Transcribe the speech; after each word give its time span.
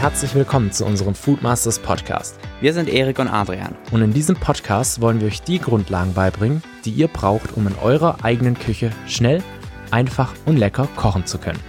herzlich 0.00 0.34
willkommen 0.34 0.72
zu 0.72 0.86
unserem 0.86 1.14
Foodmasters 1.14 1.78
Podcast. 1.78 2.40
Wir 2.62 2.72
sind 2.72 2.88
Erik 2.88 3.18
und 3.18 3.28
Adrian. 3.28 3.76
Und 3.90 4.00
in 4.00 4.14
diesem 4.14 4.34
Podcast 4.34 5.02
wollen 5.02 5.20
wir 5.20 5.26
euch 5.26 5.42
die 5.42 5.58
Grundlagen 5.58 6.14
beibringen, 6.14 6.62
die 6.86 6.90
ihr 6.90 7.06
braucht, 7.06 7.54
um 7.54 7.66
in 7.66 7.74
eurer 7.74 8.24
eigenen 8.24 8.58
Küche 8.58 8.92
schnell, 9.06 9.42
einfach 9.90 10.32
und 10.46 10.56
lecker 10.56 10.88
kochen 10.96 11.26
zu 11.26 11.36
können. 11.36 11.60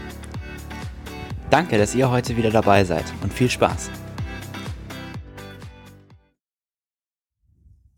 Danke, 1.50 1.78
dass 1.78 1.94
ihr 1.94 2.10
heute 2.10 2.38
wieder 2.38 2.52
dabei 2.52 2.86
seid 2.86 3.04
und 3.22 3.34
viel 3.34 3.50
Spaß. 3.50 3.92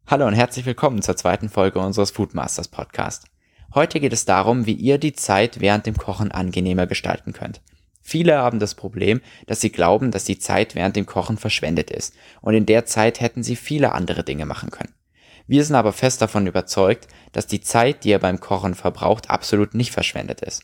Hallo 0.08 0.26
und 0.26 0.34
herzlich 0.34 0.66
willkommen 0.66 1.04
zur 1.04 1.16
zweiten 1.16 1.48
Folge 1.48 1.78
unseres 1.78 2.10
Foodmasters 2.10 2.70
Podcast. 2.70 3.28
Heute 3.76 4.00
geht 4.00 4.14
es 4.14 4.26
darum, 4.26 4.66
wie 4.66 4.74
ihr 4.74 4.98
die 4.98 5.14
Zeit 5.14 5.60
während 5.60 5.86
dem 5.86 5.96
Kochen 5.96 6.32
angenehmer 6.32 6.88
gestalten 6.88 7.34
könnt. 7.34 7.62
Viele 8.06 8.38
haben 8.38 8.60
das 8.60 8.76
Problem, 8.76 9.22
dass 9.48 9.62
sie 9.62 9.72
glauben, 9.72 10.12
dass 10.12 10.26
die 10.26 10.38
Zeit 10.38 10.76
während 10.76 10.98
dem 10.98 11.06
Kochen 11.06 11.38
verschwendet 11.38 11.90
ist 11.90 12.14
und 12.42 12.54
in 12.54 12.66
der 12.66 12.86
Zeit 12.86 13.22
hätten 13.22 13.44
sie 13.44 13.56
viele 13.56 13.94
andere 13.94 14.24
Dinge 14.24 14.46
machen 14.46 14.70
können. 14.70 14.94
Wir 15.48 15.64
sind 15.64 15.76
aber 15.76 15.94
fest 15.94 16.22
davon 16.22 16.46
überzeugt, 16.46 17.08
dass 17.32 17.48
die 17.48 17.62
Zeit, 17.62 18.04
die 18.04 18.10
ihr 18.10 18.20
beim 18.20 18.40
Kochen 18.40 18.76
verbraucht, 18.76 19.30
absolut 19.30 19.74
nicht 19.74 19.92
verschwendet 19.92 20.42
ist. 20.42 20.64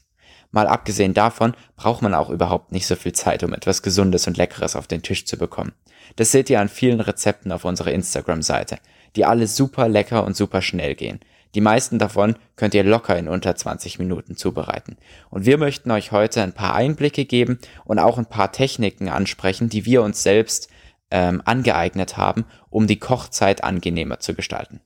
Mal 0.52 0.67
abgesehen 0.67 1.13
davon 1.13 1.53
braucht 1.75 2.02
man 2.02 2.13
auch 2.13 2.29
überhaupt 2.29 2.71
nicht 2.71 2.88
so 2.88 2.95
viel 2.95 3.13
Zeit, 3.13 3.43
um 3.43 3.53
etwas 3.53 3.84
Gesundes 3.84 4.27
und 4.27 4.37
Leckeres 4.37 4.76
auf 4.76 4.87
den 4.87 5.01
Tisch 5.01 5.26
zu 5.26 5.37
bekommen. 5.37 5.73
Das 6.15 6.31
seht 6.31 6.49
ihr 6.49 6.59
an 6.59 6.70
vielen 6.70 7.01
Rezepten 7.01 7.51
auf 7.51 7.65
unserer 7.65 7.91
Instagram-Seite, 7.91 8.79
die 9.15 9.26
alle 9.26 9.48
super 9.48 9.87
lecker 9.87 10.23
und 10.23 10.35
super 10.35 10.62
schnell 10.62 10.95
gehen. 10.95 11.20
Die 11.55 11.62
meisten 11.62 11.98
davon 11.98 12.35
könnt 12.55 12.73
ihr 12.73 12.84
locker 12.84 13.17
in 13.17 13.27
unter 13.27 13.55
20 13.55 13.98
Minuten 13.99 14.35
zubereiten. 14.35 14.98
Und 15.29 15.46
wir 15.46 15.57
möchten 15.57 15.90
euch 15.91 16.12
heute 16.12 16.43
ein 16.43 16.54
paar 16.54 16.76
Einblicke 16.76 17.26
geben 17.26 17.60
und 17.85 17.99
auch 17.99 18.18
ein 18.18 18.27
paar 18.27 18.51
Techniken 18.51 19.10
ansprechen, 19.10 19.70
die 19.70 19.85
wir 19.85 20.04
uns 20.04 20.21
selbst 20.21 20.70
ähm, 21.12 21.41
angeeignet 21.46 22.18
haben, 22.18 22.46
um 22.70 22.85
die 22.85 22.99
Kochzeit 22.99 23.63
angenehmer 23.63 24.20
zu 24.20 24.35
gestalten. 24.35 24.82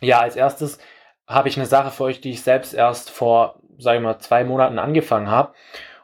Ja, 0.00 0.20
als 0.20 0.36
erstes 0.36 0.78
habe 1.26 1.48
ich 1.48 1.56
eine 1.56 1.66
Sache 1.66 1.90
für 1.90 2.04
euch, 2.04 2.20
die 2.20 2.30
ich 2.30 2.42
selbst 2.42 2.74
erst 2.74 3.10
vor, 3.10 3.60
sagen 3.78 4.02
wir 4.02 4.12
mal, 4.12 4.18
zwei 4.18 4.44
Monaten 4.44 4.78
angefangen 4.78 5.28
habe. 5.28 5.54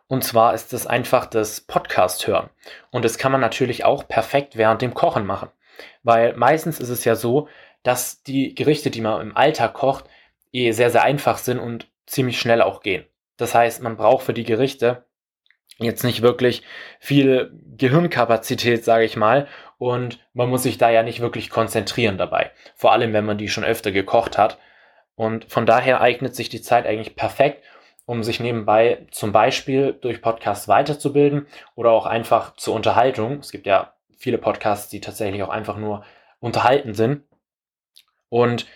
Und 0.09 0.25
zwar 0.25 0.55
ist 0.55 0.73
es 0.73 0.89
einfach 0.89 1.27
das 1.27 1.61
Podcast 1.61 2.27
hören. 2.27 2.51
Und 2.91 3.05
das 3.05 3.19
kann 3.19 3.31
man 3.31 3.41
natürlich 3.41 3.85
auch 3.85 4.09
perfekt 4.09 4.57
während 4.57 4.83
dem 4.83 4.95
Kochen 4.95 5.25
machen. 5.25 5.51
Weil 6.03 6.35
meistens 6.37 6.81
ist 6.81 6.89
es 6.89 7.05
ja 7.05 7.15
so, 7.15 7.49
dass 7.83 8.23
die 8.23 8.55
Gerichte, 8.55 8.91
die 8.91 9.01
man 9.01 9.21
im 9.21 9.37
Alltag 9.37 9.75
kocht, 9.75 10.05
eh 10.53 10.73
sehr, 10.73 10.91
sehr 10.91 11.03
einfach 11.03 11.39
sind 11.39 11.59
und 11.59 11.89
ziemlich 12.07 12.39
schnell 12.39 12.63
auch 12.63 12.83
gehen. 12.83 13.05
Das 13.37 13.55
heißt, 13.55 13.83
man 13.83 13.97
braucht 13.97 14.25
für 14.25 14.35
die 14.35 14.45
Gerichte 14.45 15.05
jetzt 15.79 16.05
nicht 16.05 16.23
wirklich 16.23 16.63
viel 16.99 17.53
Gehirnkapazität, 17.77 18.85
sage 18.85 19.05
ich 19.05 19.17
mal, 19.17 19.49
und 19.79 20.19
man 20.35 20.51
muss 20.51 20.63
sich 20.63 20.77
da 20.77 20.91
ja 20.91 21.03
nicht 21.03 21.21
wirklich 21.21 21.49
konzentrieren 21.49 22.19
dabei. 22.19 22.51
Vor 22.77 22.93
allem, 22.93 23.15
wenn 23.15 23.25
man 23.25 23.39
die 23.39 23.49
schon 23.49 23.65
öfter 23.65 23.93
gekocht 23.93 24.37
hat. 24.37 24.59
Und 25.15 25.47
von 25.51 25.67
daher 25.67 26.01
eignet 26.01 26.35
sich 26.35 26.49
die 26.49 26.63
Zeit 26.63 26.87
eigentlich 26.87 27.17
perfekt, 27.17 27.65
um 28.05 28.23
sich 28.23 28.41
nebenbei 28.41 29.07
zum 29.11 29.33
Beispiel 29.33 29.97
durch 29.99 30.21
Podcasts 30.21 30.69
weiterzubilden 30.69 31.47
oder 31.75 31.93
auch 31.93 32.07
einfach 32.07 32.57
zur 32.57 32.75
Unterhaltung. 32.75 33.39
Es 33.39 33.53
gibt 33.53 33.67
ja 33.67 33.95
viele 34.19 34.39
Podcasts, 34.39 34.89
die 34.89 35.01
tatsächlich 35.01 35.43
auch 35.43 35.49
einfach 35.49 35.77
nur 35.77 36.05
unterhalten 36.41 36.95
sind. 36.95 37.23
Und 38.31 38.67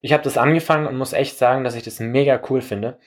ich 0.00 0.12
habe 0.12 0.22
das 0.22 0.36
angefangen 0.36 0.86
und 0.86 0.98
muss 0.98 1.14
echt 1.14 1.38
sagen, 1.38 1.64
dass 1.64 1.74
ich 1.74 1.82
das 1.82 1.98
mega 1.98 2.40
cool 2.50 2.60
finde, 2.60 2.98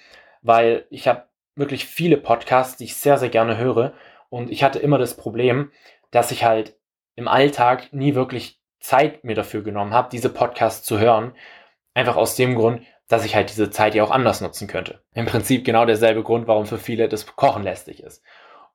weil 0.42 0.86
ich 0.89 1.08
habe 1.08 1.25
wirklich 1.56 1.86
viele 1.86 2.17
Podcasts, 2.17 2.78
die 2.78 2.86
ich 2.86 2.95
sehr, 2.95 3.17
sehr 3.17 3.30
gerne 3.30 3.57
höre. 3.57 3.94
Und 4.29 4.50
ich 4.50 4.63
hatte 4.63 4.79
immer 4.79 4.97
das 4.97 5.16
Problem, 5.16 5.72
dass 6.09 6.31
ich 6.31 6.44
halt 6.44 6.75
im 7.16 7.28
Alltag 7.28 7.94
nie 7.94 8.16
wirklich 8.16 8.59
Zeit 8.79 9.24
mir 9.24 9.35
dafür 9.35 9.62
genommen 9.62 9.94
habe, 9.94 10.09
diese 10.12 10.29
Podcasts 10.29 10.85
zu 10.85 11.00
hören. 11.00 11.34
Einfach 11.94 12.16
aus 12.16 12.35
dem 12.35 12.56
Grund, 12.56 12.81
dass 13.08 13.25
ich 13.25 13.35
halt 13.35 13.50
diese 13.50 13.69
Zeit 13.69 13.94
ja 13.94 14.03
auch 14.03 14.12
anders 14.12 14.41
nutzen 14.41 14.68
könnte. 14.68 15.03
Im 15.13 15.25
Prinzip 15.25 15.66
genau 15.66 15.85
derselbe 15.85 16.23
Grund, 16.23 16.47
warum 16.47 16.66
für 16.66 16.78
viele 16.78 17.09
das 17.09 17.25
Kochen 17.35 17.63
lästig 17.63 18.02
ist. 18.02 18.23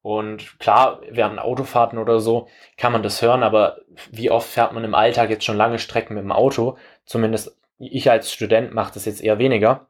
Und 0.07 0.61
klar, 0.61 1.01
während 1.11 1.41
Autofahrten 1.41 1.99
oder 1.99 2.21
so 2.21 2.47
kann 2.77 2.93
man 2.93 3.03
das 3.03 3.23
hören, 3.23 3.43
aber 3.43 3.81
wie 4.13 4.31
oft 4.31 4.49
fährt 4.49 4.73
man 4.73 4.85
im 4.85 4.95
Alltag 4.95 5.31
jetzt 5.31 5.45
schon 5.45 5.57
lange 5.57 5.81
Strecken 5.81 6.15
mit 6.15 6.23
dem 6.23 6.31
Auto? 6.31 6.79
Zumindest 7.07 7.59
ich 7.81 8.09
als 8.09 8.33
Student 8.33 8.73
mache 8.73 8.95
das 8.95 9.05
jetzt 9.05 9.21
eher 9.21 9.41
weniger. 9.41 9.89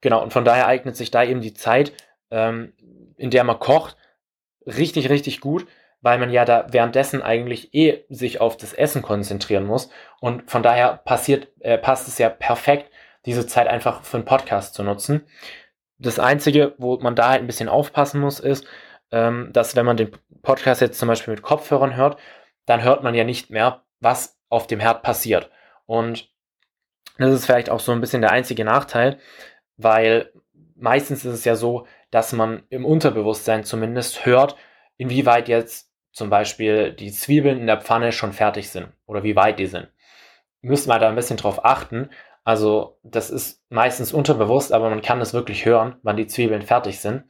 Genau, 0.00 0.20
und 0.20 0.32
von 0.32 0.44
daher 0.44 0.66
eignet 0.66 0.96
sich 0.96 1.12
da 1.12 1.22
eben 1.22 1.40
die 1.40 1.54
Zeit, 1.54 1.92
ähm, 2.32 2.72
in 3.16 3.30
der 3.30 3.44
man 3.44 3.60
kocht, 3.60 3.96
richtig, 4.66 5.08
richtig 5.08 5.40
gut, 5.40 5.68
weil 6.00 6.18
man 6.18 6.30
ja 6.30 6.44
da 6.44 6.66
währenddessen 6.70 7.22
eigentlich 7.22 7.72
eh 7.72 8.02
sich 8.08 8.40
auf 8.40 8.56
das 8.56 8.72
Essen 8.72 9.02
konzentrieren 9.02 9.66
muss. 9.66 9.88
Und 10.18 10.50
von 10.50 10.64
daher 10.64 10.96
passiert, 10.96 11.46
äh, 11.60 11.78
passt 11.78 12.08
es 12.08 12.18
ja 12.18 12.28
perfekt, 12.28 12.90
diese 13.24 13.46
Zeit 13.46 13.68
einfach 13.68 14.02
für 14.02 14.16
einen 14.16 14.26
Podcast 14.26 14.74
zu 14.74 14.82
nutzen. 14.82 15.28
Das 16.00 16.18
Einzige, 16.18 16.74
wo 16.78 16.98
man 16.98 17.14
da 17.14 17.28
halt 17.28 17.42
ein 17.42 17.46
bisschen 17.46 17.68
aufpassen 17.68 18.20
muss, 18.20 18.40
ist, 18.40 18.66
ähm, 19.12 19.50
dass 19.52 19.76
wenn 19.76 19.86
man 19.86 19.96
den 19.96 20.10
Podcast 20.42 20.80
jetzt 20.80 20.98
zum 20.98 21.08
Beispiel 21.08 21.34
mit 21.34 21.42
Kopfhörern 21.42 21.96
hört, 21.96 22.18
dann 22.66 22.82
hört 22.82 23.02
man 23.02 23.14
ja 23.14 23.24
nicht 23.24 23.50
mehr, 23.50 23.82
was 24.00 24.38
auf 24.48 24.66
dem 24.66 24.80
Herd 24.80 25.02
passiert. 25.02 25.50
Und 25.86 26.28
das 27.18 27.32
ist 27.32 27.46
vielleicht 27.46 27.70
auch 27.70 27.80
so 27.80 27.92
ein 27.92 28.00
bisschen 28.00 28.22
der 28.22 28.32
einzige 28.32 28.64
Nachteil, 28.64 29.18
weil 29.76 30.32
meistens 30.74 31.24
ist 31.24 31.34
es 31.34 31.44
ja 31.44 31.54
so, 31.54 31.86
dass 32.10 32.32
man 32.32 32.62
im 32.70 32.84
Unterbewusstsein 32.84 33.64
zumindest 33.64 34.24
hört, 34.24 34.56
inwieweit 34.96 35.48
jetzt 35.48 35.90
zum 36.12 36.30
Beispiel 36.30 36.92
die 36.92 37.12
Zwiebeln 37.12 37.60
in 37.60 37.66
der 37.66 37.80
Pfanne 37.80 38.12
schon 38.12 38.32
fertig 38.32 38.70
sind 38.70 38.88
oder 39.06 39.22
wie 39.22 39.36
weit 39.36 39.58
die 39.58 39.66
sind. 39.66 39.88
Müssen 40.62 40.88
wir 40.88 40.98
da 40.98 41.08
ein 41.08 41.14
bisschen 41.14 41.36
drauf 41.36 41.64
achten, 41.64 42.10
also 42.44 42.98
das 43.02 43.30
ist 43.30 43.62
meistens 43.68 44.12
unterbewusst, 44.12 44.72
aber 44.72 44.90
man 44.90 45.02
kann 45.02 45.20
es 45.20 45.34
wirklich 45.34 45.64
hören, 45.64 45.96
wann 46.02 46.16
die 46.16 46.26
Zwiebeln 46.26 46.62
fertig 46.62 47.00
sind. 47.00 47.24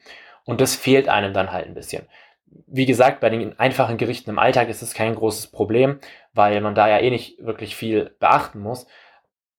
Und 0.45 0.61
das 0.61 0.77
fehlt 0.77 1.09
einem 1.09 1.33
dann 1.33 1.53
halt 1.53 1.67
ein 1.67 1.75
bisschen. 1.75 2.07
Wie 2.67 2.87
gesagt, 2.87 3.21
bei 3.21 3.31
den 3.31 3.59
einfachen 3.59 3.97
Gerichten 3.99 4.31
im 4.31 4.39
Alltag 4.39 4.69
ist 4.69 4.83
es 4.83 4.95
kein 4.95 5.15
großes 5.15 5.49
Problem, 5.49 6.01
weil 6.33 6.61
man 6.61 6.75
da 6.75 6.89
ja 6.89 6.99
eh 6.99 7.11
nicht 7.11 7.39
wirklich 7.45 7.77
viel 7.77 8.17
beachten 8.19 8.61
muss. 8.61 8.87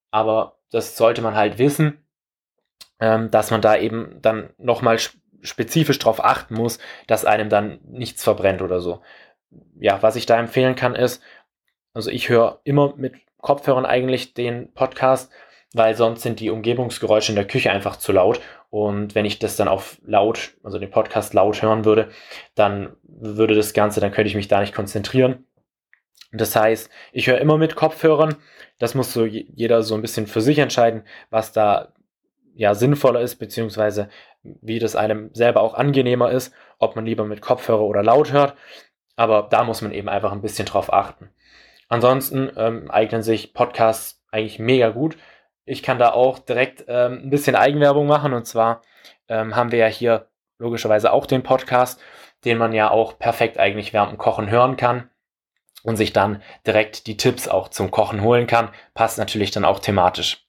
Aber 0.10 0.58
das 0.72 0.98
sollte 0.98 1.22
man 1.22 1.36
halt 1.36 1.58
wissen, 1.58 2.06
ähm, 3.00 3.32
dass 3.32 3.52
man 3.52 3.62
da 3.62 3.78
eben 3.78 4.18
dann 4.22 4.50
nochmal 4.58 4.98
spezifisch 5.42 6.00
darauf 6.00 6.24
achten 6.24 6.56
muss, 6.56 6.80
dass 7.08 7.26
einem 7.26 7.50
dann 7.50 7.80
nichts 7.84 8.24
verbrennt 8.24 8.62
oder 8.62 8.82
so. 8.82 9.02
Ja, 9.80 10.02
was 10.02 10.16
ich 10.16 10.26
da 10.26 10.40
empfehlen 10.40 10.76
kann 10.76 10.96
ist, 10.96 11.22
also 11.94 12.10
ich 12.10 12.30
höre 12.30 12.62
immer 12.64 12.96
mit 12.96 13.16
Kopfhörern 13.42 13.86
eigentlich 13.86 14.34
den 14.34 14.74
Podcast, 14.74 15.32
weil 15.74 15.96
sonst 15.96 16.22
sind 16.22 16.40
die 16.40 16.50
Umgebungsgeräusche 16.50 17.32
in 17.32 17.36
der 17.36 17.48
Küche 17.48 17.72
einfach 17.72 17.96
zu 17.96 18.12
laut. 18.12 18.42
Und 18.70 19.16
wenn 19.16 19.26
ich 19.26 19.40
das 19.40 19.56
dann 19.56 19.68
auf 19.68 19.98
laut, 20.06 20.52
also 20.64 20.80
den 20.80 20.92
Podcast 20.92 21.34
laut 21.34 21.62
hören 21.62 21.86
würde, 21.86 22.10
dann 22.56 22.96
würde 23.04 23.56
das 23.56 23.74
Ganze, 23.74 24.00
dann 24.00 24.12
könnte 24.12 24.30
ich 24.30 24.36
mich 24.36 24.48
da 24.48 24.60
nicht 24.62 24.74
konzentrieren. 24.74 25.46
Das 26.32 26.56
heißt, 26.56 26.90
ich 27.12 27.28
höre 27.28 27.40
immer 27.40 27.58
mit 27.58 27.76
Kopfhörern. 27.76 28.36
Das 28.80 28.96
muss 28.96 29.14
so 29.14 29.26
jeder 29.26 29.84
so 29.84 29.96
ein 29.96 30.02
bisschen 30.02 30.28
für 30.28 30.42
sich 30.42 30.60
entscheiden, 30.60 31.04
was 31.30 31.52
da 31.52 31.94
ja 32.56 32.74
sinnvoller 32.74 33.22
ist, 33.22 33.36
beziehungsweise 33.36 34.10
wie 34.44 34.80
das 34.80 34.96
einem 34.96 35.30
selber 35.34 35.62
auch 35.62 35.74
angenehmer 35.74 36.32
ist, 36.32 36.54
ob 36.80 36.96
man 36.96 37.06
lieber 37.06 37.26
mit 37.26 37.42
Kopfhörer 37.42 37.82
oder 37.82 38.04
laut 38.04 38.32
hört. 38.32 38.56
Aber 39.16 39.48
da 39.50 39.64
muss 39.64 39.82
man 39.82 39.92
eben 39.92 40.10
einfach 40.10 40.32
ein 40.32 40.42
bisschen 40.42 40.66
drauf 40.66 40.92
achten. 40.92 41.30
Ansonsten 41.92 42.50
ähm, 42.56 42.90
eignen 42.90 43.22
sich 43.22 43.54
Podcasts 43.54 44.24
eigentlich 44.32 44.60
mega 44.60 44.92
gut. 44.92 45.18
Ich 45.66 45.84
kann 45.84 46.00
da 46.00 46.14
auch 46.14 46.40
direkt 46.40 46.86
ähm, 46.88 47.24
ein 47.26 47.30
bisschen 47.30 47.54
Eigenwerbung 47.54 48.08
machen 48.08 48.32
und 48.32 48.48
zwar 48.48 48.82
ähm, 49.28 49.58
haben 49.58 49.74
wir 49.74 49.80
ja 49.80 49.88
hier 49.88 50.30
logischerweise 50.58 51.12
auch 51.12 51.26
den 51.26 51.44
Podcast, 51.44 52.00
den 52.46 52.58
man 52.58 52.72
ja 52.72 52.90
auch 52.90 53.20
perfekt 53.20 53.58
eigentlich 53.58 53.92
während 53.92 54.14
dem 54.14 54.18
Kochen 54.18 54.50
hören 54.50 54.78
kann 54.78 55.10
und 55.84 55.98
sich 55.98 56.14
dann 56.14 56.42
direkt 56.66 57.08
die 57.08 57.18
Tipps 57.18 57.50
auch 57.50 57.68
zum 57.68 57.92
Kochen 57.92 58.22
holen 58.22 58.48
kann. 58.48 58.70
Passt 58.94 59.18
natürlich 59.18 59.52
dann 59.52 59.66
auch 59.66 59.80
thematisch. 59.80 60.48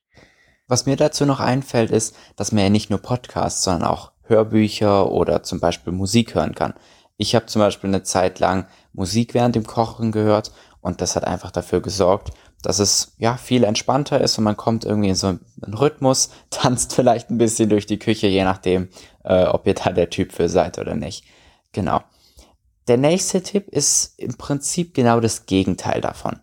Was 0.69 0.87
mir 0.87 0.95
dazu 0.95 1.27
noch 1.27 1.41
einfällt, 1.41 1.91
ist, 1.91 2.17
dass 2.37 2.53
man 2.53 2.63
ja 2.63 2.71
nicht 2.71 2.89
nur 2.89 3.03
Podcasts, 3.03 3.65
sondern 3.65 3.89
auch 3.89 4.13
Hörbücher 4.29 5.11
oder 5.11 5.43
zum 5.43 5.59
Beispiel 5.59 5.93
Musik 5.93 6.37
hören 6.37 6.55
kann. 6.55 6.75
Ich 7.17 7.35
habe 7.35 7.47
zum 7.47 7.61
Beispiel 7.61 7.89
eine 7.89 8.03
Zeit 8.03 8.39
lang 8.41 8.67
Musik 8.93 9.35
während 9.35 9.55
dem 9.55 9.67
Kochen 9.67 10.13
gehört 10.13 10.53
und 10.81 11.01
das 11.01 11.17
hat 11.17 11.25
einfach 11.25 11.51
dafür 11.51 11.81
gesorgt, 11.81 12.33
dass 12.63 12.79
es 12.79 13.15
ja 13.19 13.37
viel 13.37 13.65
entspannter 13.65 14.21
ist 14.21 14.39
und 14.39 14.45
man 14.45 14.57
kommt 14.57 14.85
irgendwie 14.85 15.11
in 15.11 15.15
so 15.15 15.29
einen 15.29 15.75
Rhythmus, 15.75 16.31
tanzt 16.51 16.95
vielleicht 16.95 17.31
ein 17.31 17.39
bisschen 17.39 17.69
durch 17.69 17.87
die 17.87 17.99
Küche, 17.99 18.27
je 18.29 18.45
nachdem, 18.45 18.89
äh, 19.25 19.45
ob 19.45 19.67
ihr 19.67 19.75
da 19.75 19.91
der 19.91 20.11
Typ 20.11 20.33
für 20.33 20.49
seid 20.49 20.79
oder 20.79 20.95
nicht. 20.95 21.25
Genau. 21.73 22.01
Der 22.89 22.97
nächste 22.97 23.43
Tipp 23.43 23.69
ist 23.69 24.19
im 24.19 24.37
Prinzip 24.37 24.95
genau 24.95 25.21
das 25.21 25.47
Gegenteil 25.47 26.01
davon. 26.01 26.41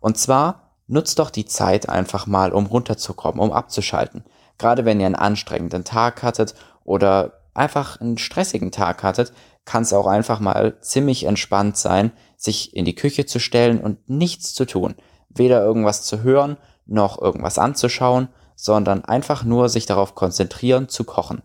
Und 0.00 0.16
zwar 0.16 0.72
nutzt 0.86 1.18
doch 1.18 1.30
die 1.30 1.44
Zeit 1.44 1.88
einfach 1.88 2.26
mal, 2.26 2.52
um 2.52 2.66
runterzukommen, 2.66 3.40
um 3.40 3.52
abzuschalten. 3.52 4.24
Gerade 4.58 4.84
wenn 4.84 5.00
ihr 5.00 5.06
einen 5.06 5.14
anstrengenden 5.14 5.84
Tag 5.84 6.22
hattet 6.22 6.54
oder 6.84 7.40
einfach 7.54 8.00
einen 8.00 8.18
stressigen 8.18 8.72
Tag 8.72 9.02
hattet, 9.02 9.32
kann 9.64 9.82
es 9.82 9.92
auch 9.92 10.06
einfach 10.06 10.40
mal 10.40 10.80
ziemlich 10.80 11.24
entspannt 11.24 11.76
sein, 11.76 12.12
sich 12.36 12.74
in 12.74 12.84
die 12.84 12.94
Küche 12.94 13.26
zu 13.26 13.38
stellen 13.38 13.80
und 13.80 14.08
nichts 14.08 14.54
zu 14.54 14.64
tun. 14.64 14.94
Weder 15.28 15.62
irgendwas 15.62 16.02
zu 16.02 16.22
hören, 16.22 16.56
noch 16.86 17.20
irgendwas 17.20 17.58
anzuschauen, 17.58 18.28
sondern 18.56 19.04
einfach 19.04 19.44
nur 19.44 19.68
sich 19.68 19.86
darauf 19.86 20.14
konzentrieren 20.14 20.88
zu 20.88 21.04
kochen. 21.04 21.42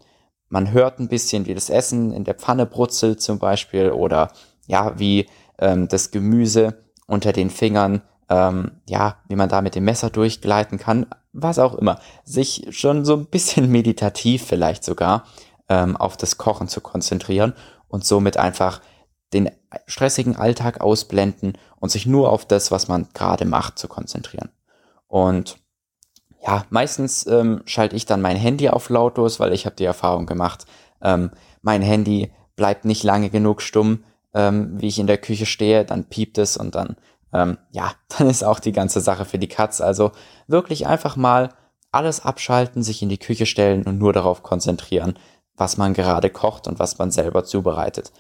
Man 0.50 0.72
hört 0.72 1.00
ein 1.00 1.10
bisschen, 1.10 1.46
wie 1.46 1.54
das 1.54 1.70
Essen 1.70 2.12
in 2.12 2.24
der 2.24 2.36
Pfanne 2.36 2.66
brutzelt 2.66 3.22
zum 3.22 3.38
Beispiel 3.38 3.92
oder 3.92 4.32
ja, 4.66 4.98
wie 4.98 5.28
ähm, 5.60 5.88
das 5.88 6.12
Gemüse 6.12 6.84
unter 7.06 7.34
den 7.34 7.50
Fingern, 7.50 8.02
ähm, 8.30 8.72
ja, 8.88 9.18
wie 9.28 9.36
man 9.36 9.50
da 9.50 9.62
mit 9.62 9.76
dem 9.76 9.86
Messer 9.86 10.10
durchgleiten 10.10 10.78
kann, 10.78 11.06
was 11.34 11.60
auch 11.60 11.76
immer. 11.76 12.00
Sich 12.24 12.68
schon 12.72 13.06
so 13.06 13.14
ein 13.16 13.26
bisschen 13.26 13.70
meditativ 13.72 14.44
vielleicht 14.46 14.84
sogar 14.84 15.26
ähm, 15.70 15.98
auf 15.98 16.18
das 16.18 16.38
Kochen 16.38 16.68
zu 16.68 16.82
konzentrieren 16.82 17.54
und 17.88 18.06
somit 18.06 18.38
einfach 18.38 18.82
den 19.34 19.50
stressigen 19.86 20.36
Alltag 20.36 20.82
ausblenden 20.82 21.58
und 21.80 21.90
sich 21.90 22.06
nur 22.06 22.32
auf 22.32 22.46
das, 22.46 22.72
was 22.72 22.88
man 22.88 23.08
gerade 23.14 23.46
macht, 23.46 23.78
zu 23.78 23.88
konzentrieren. 23.88 24.50
Und 25.08 25.58
ja, 26.46 26.66
meistens 26.70 27.26
ähm, 27.28 27.62
schalte 27.66 27.96
ich 27.96 28.06
dann 28.06 28.22
mein 28.22 28.38
Handy 28.38 28.70
auf 28.70 28.90
lautlos, 28.90 29.40
weil 29.40 29.54
ich 29.54 29.66
habe 29.66 29.76
die 29.76 29.86
Erfahrung 29.86 30.26
gemacht, 30.26 30.66
ähm, 31.02 31.32
mein 31.62 31.82
Handy 31.82 32.32
bleibt 32.56 32.86
nicht 32.86 33.04
lange 33.04 33.30
genug 33.30 33.62
stumm, 33.62 34.04
ähm, 34.34 34.80
wie 34.80 34.88
ich 34.88 35.00
in 35.00 35.08
der 35.08 35.18
Küche 35.18 35.46
stehe, 35.46 35.84
dann 35.84 36.06
piept 36.06 36.38
es 36.38 36.58
und 36.58 36.76
dann, 36.76 36.96
ähm, 37.34 37.58
ja, 37.72 37.92
dann 38.18 38.30
ist 38.30 38.44
auch 38.44 38.60
die 38.60 38.72
ganze 38.72 39.02
Sache 39.02 39.26
für 39.26 39.40
die 39.40 39.48
Katz. 39.48 39.82
Also 39.82 40.12
wirklich 40.48 40.88
einfach 40.88 41.16
mal 41.16 41.50
alles 41.92 42.24
abschalten, 42.24 42.84
sich 42.84 43.02
in 43.02 43.10
die 43.10 43.18
Küche 43.18 43.46
stellen 43.46 43.84
und 43.84 43.98
nur 43.98 44.14
darauf 44.14 44.44
konzentrieren, 44.44 45.18
was 45.58 45.78
man 45.78 45.94
gerade 45.94 46.30
kocht 46.30 46.68
und 46.68 46.80
was 46.80 46.98
man 46.98 47.12
selber 47.12 47.44
zubereitet. 47.44 48.12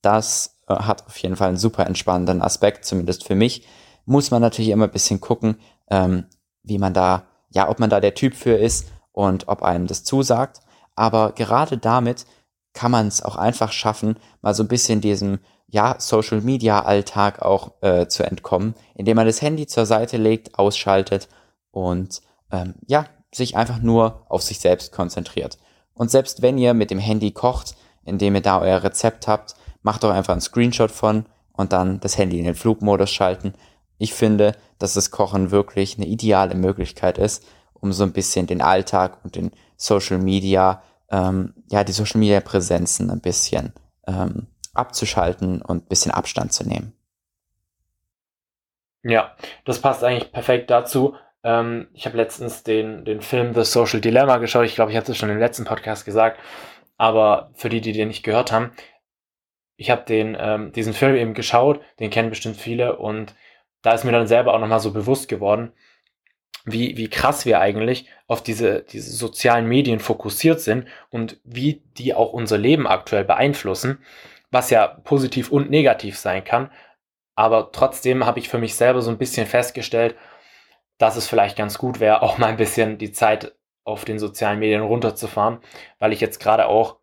Das 0.00 0.56
äh, 0.68 0.74
hat 0.74 1.06
auf 1.06 1.18
jeden 1.18 1.36
Fall 1.36 1.48
einen 1.48 1.56
super 1.56 1.86
entspannenden 1.86 2.40
Aspekt, 2.40 2.84
zumindest 2.84 3.26
für 3.26 3.34
mich. 3.34 3.66
Muss 4.06 4.30
man 4.30 4.40
natürlich 4.40 4.70
immer 4.70 4.86
ein 4.86 4.92
bisschen 4.92 5.20
gucken, 5.20 5.56
ähm, 5.90 6.24
wie 6.62 6.78
man 6.78 6.94
da, 6.94 7.24
ja, 7.50 7.68
ob 7.68 7.80
man 7.80 7.90
da 7.90 8.00
der 8.00 8.14
Typ 8.14 8.34
für 8.34 8.54
ist 8.54 8.88
und 9.12 9.48
ob 9.48 9.62
einem 9.62 9.86
das 9.86 10.04
zusagt. 10.04 10.60
Aber 10.94 11.32
gerade 11.32 11.76
damit 11.76 12.24
kann 12.72 12.90
man 12.90 13.08
es 13.08 13.22
auch 13.22 13.36
einfach 13.36 13.72
schaffen, 13.72 14.16
mal 14.42 14.54
so 14.54 14.62
ein 14.62 14.68
bisschen 14.68 15.00
diesem 15.00 15.40
ja, 15.66 15.96
Social 15.98 16.40
Media 16.40 16.80
Alltag 16.82 17.42
auch 17.42 17.72
äh, 17.80 18.06
zu 18.06 18.24
entkommen, 18.24 18.74
indem 18.94 19.16
man 19.16 19.26
das 19.26 19.42
Handy 19.42 19.66
zur 19.66 19.86
Seite 19.86 20.16
legt, 20.16 20.58
ausschaltet 20.58 21.28
und 21.70 22.20
ähm, 22.50 22.74
ja, 22.86 23.06
sich 23.32 23.56
einfach 23.56 23.78
nur 23.80 24.26
auf 24.28 24.42
sich 24.42 24.58
selbst 24.58 24.92
konzentriert. 24.92 25.58
Und 26.00 26.10
selbst 26.10 26.40
wenn 26.40 26.56
ihr 26.56 26.72
mit 26.72 26.90
dem 26.90 26.98
Handy 26.98 27.30
kocht, 27.30 27.76
indem 28.06 28.34
ihr 28.34 28.40
da 28.40 28.58
euer 28.58 28.82
Rezept 28.82 29.28
habt, 29.28 29.54
macht 29.82 30.02
doch 30.02 30.08
einfach 30.08 30.32
einen 30.32 30.40
Screenshot 30.40 30.90
von 30.90 31.26
und 31.52 31.74
dann 31.74 32.00
das 32.00 32.16
Handy 32.16 32.38
in 32.38 32.46
den 32.46 32.54
Flugmodus 32.54 33.10
schalten. 33.10 33.52
Ich 33.98 34.14
finde, 34.14 34.56
dass 34.78 34.94
das 34.94 35.10
Kochen 35.10 35.50
wirklich 35.50 35.98
eine 35.98 36.06
ideale 36.06 36.54
Möglichkeit 36.54 37.18
ist, 37.18 37.44
um 37.74 37.92
so 37.92 38.02
ein 38.02 38.14
bisschen 38.14 38.46
den 38.46 38.62
Alltag 38.62 39.18
und 39.24 39.36
den 39.36 39.50
Social 39.76 40.16
Media 40.16 40.82
ähm, 41.10 41.52
ja, 41.70 41.84
die 41.84 41.92
Social 41.92 42.18
Media 42.18 42.40
Präsenzen 42.40 43.10
ein 43.10 43.20
bisschen 43.20 43.74
ähm, 44.06 44.46
abzuschalten 44.72 45.60
und 45.60 45.84
ein 45.84 45.88
bisschen 45.88 46.12
Abstand 46.12 46.54
zu 46.54 46.66
nehmen. 46.66 46.94
Ja, 49.02 49.36
das 49.66 49.82
passt 49.82 50.02
eigentlich 50.02 50.32
perfekt 50.32 50.70
dazu. 50.70 51.14
Ähm, 51.42 51.88
ich 51.94 52.06
habe 52.06 52.16
letztens 52.16 52.62
den, 52.62 53.04
den 53.04 53.20
Film 53.20 53.54
The 53.54 53.64
Social 53.64 54.00
Dilemma 54.00 54.38
geschaut. 54.38 54.66
Ich 54.66 54.74
glaube, 54.74 54.90
ich 54.90 54.96
hatte 54.96 55.12
es 55.12 55.18
schon 55.18 55.30
im 55.30 55.38
letzten 55.38 55.64
Podcast 55.64 56.04
gesagt. 56.04 56.38
Aber 56.96 57.50
für 57.54 57.68
die, 57.68 57.80
die 57.80 57.92
den 57.92 58.08
nicht 58.08 58.22
gehört 58.22 58.52
haben, 58.52 58.72
ich 59.76 59.90
habe 59.90 60.12
ähm, 60.12 60.72
diesen 60.72 60.92
Film 60.92 61.16
eben 61.16 61.34
geschaut. 61.34 61.80
Den 61.98 62.10
kennen 62.10 62.30
bestimmt 62.30 62.56
viele. 62.56 62.96
Und 62.96 63.34
da 63.82 63.92
ist 63.92 64.04
mir 64.04 64.12
dann 64.12 64.26
selber 64.26 64.54
auch 64.54 64.60
nochmal 64.60 64.80
so 64.80 64.92
bewusst 64.92 65.28
geworden, 65.28 65.72
wie, 66.64 66.96
wie 66.98 67.08
krass 67.08 67.46
wir 67.46 67.60
eigentlich 67.60 68.06
auf 68.26 68.42
diese, 68.42 68.82
diese 68.82 69.10
sozialen 69.12 69.66
Medien 69.66 69.98
fokussiert 69.98 70.60
sind 70.60 70.86
und 71.08 71.40
wie 71.44 71.82
die 71.96 72.12
auch 72.14 72.32
unser 72.34 72.58
Leben 72.58 72.86
aktuell 72.86 73.24
beeinflussen, 73.24 73.98
was 74.50 74.68
ja 74.68 74.86
positiv 74.86 75.50
und 75.50 75.70
negativ 75.70 76.18
sein 76.18 76.44
kann. 76.44 76.70
Aber 77.34 77.72
trotzdem 77.72 78.26
habe 78.26 78.38
ich 78.38 78.50
für 78.50 78.58
mich 78.58 78.74
selber 78.74 79.00
so 79.00 79.10
ein 79.10 79.16
bisschen 79.16 79.46
festgestellt, 79.46 80.14
dass 81.00 81.16
es 81.16 81.26
vielleicht 81.26 81.56
ganz 81.56 81.78
gut 81.78 81.98
wäre, 81.98 82.22
auch 82.22 82.36
mal 82.36 82.48
ein 82.48 82.58
bisschen 82.58 82.98
die 82.98 83.10
Zeit 83.10 83.54
auf 83.84 84.04
den 84.04 84.18
sozialen 84.18 84.58
Medien 84.58 84.82
runterzufahren, 84.82 85.58
weil 85.98 86.12
ich 86.12 86.20
jetzt 86.20 86.38
gerade 86.40 86.66
auch 86.66 86.98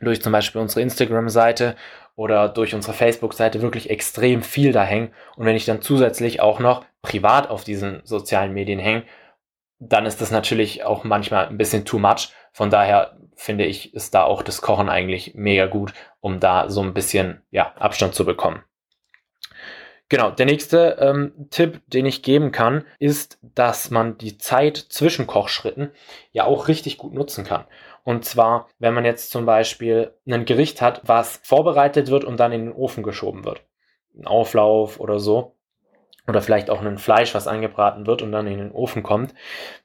durch 0.00 0.20
zum 0.20 0.32
Beispiel 0.32 0.60
unsere 0.60 0.80
Instagram-Seite 0.80 1.76
oder 2.16 2.48
durch 2.48 2.74
unsere 2.74 2.92
Facebook-Seite 2.92 3.62
wirklich 3.62 3.90
extrem 3.90 4.42
viel 4.42 4.72
da 4.72 4.82
hängen. 4.82 5.14
Und 5.36 5.46
wenn 5.46 5.54
ich 5.54 5.64
dann 5.64 5.82
zusätzlich 5.82 6.40
auch 6.40 6.58
noch 6.58 6.84
privat 7.00 7.48
auf 7.48 7.62
diesen 7.62 8.02
sozialen 8.04 8.52
Medien 8.52 8.80
hänge, 8.80 9.04
dann 9.78 10.04
ist 10.04 10.20
das 10.20 10.32
natürlich 10.32 10.84
auch 10.84 11.04
manchmal 11.04 11.46
ein 11.46 11.58
bisschen 11.58 11.84
too 11.84 12.00
much. 12.00 12.30
Von 12.52 12.70
daher 12.70 13.16
finde 13.36 13.64
ich, 13.64 13.94
ist 13.94 14.14
da 14.14 14.24
auch 14.24 14.42
das 14.42 14.62
Kochen 14.62 14.88
eigentlich 14.88 15.34
mega 15.36 15.66
gut, 15.66 15.94
um 16.20 16.40
da 16.40 16.68
so 16.68 16.82
ein 16.82 16.92
bisschen 16.92 17.42
ja, 17.52 17.72
Abstand 17.76 18.16
zu 18.16 18.24
bekommen. 18.24 18.64
Genau, 20.12 20.30
der 20.30 20.44
nächste 20.44 20.98
ähm, 21.00 21.32
Tipp, 21.48 21.80
den 21.86 22.04
ich 22.04 22.22
geben 22.22 22.52
kann, 22.52 22.84
ist, 22.98 23.38
dass 23.40 23.90
man 23.90 24.18
die 24.18 24.36
Zeit 24.36 24.76
zwischen 24.76 25.26
Kochschritten 25.26 25.90
ja 26.32 26.44
auch 26.44 26.68
richtig 26.68 26.98
gut 26.98 27.14
nutzen 27.14 27.46
kann. 27.46 27.64
Und 28.04 28.26
zwar, 28.26 28.68
wenn 28.78 28.92
man 28.92 29.06
jetzt 29.06 29.30
zum 29.30 29.46
Beispiel 29.46 30.12
ein 30.26 30.44
Gericht 30.44 30.82
hat, 30.82 31.00
was 31.06 31.40
vorbereitet 31.42 32.10
wird 32.10 32.24
und 32.24 32.38
dann 32.38 32.52
in 32.52 32.66
den 32.66 32.74
Ofen 32.74 33.02
geschoben 33.02 33.46
wird. 33.46 33.62
Ein 34.14 34.26
Auflauf 34.26 35.00
oder 35.00 35.18
so. 35.18 35.56
Oder 36.28 36.42
vielleicht 36.42 36.68
auch 36.68 36.82
ein 36.82 36.98
Fleisch, 36.98 37.34
was 37.34 37.48
angebraten 37.48 38.06
wird 38.06 38.20
und 38.20 38.32
dann 38.32 38.46
in 38.46 38.58
den 38.58 38.72
Ofen 38.72 39.02
kommt. 39.02 39.32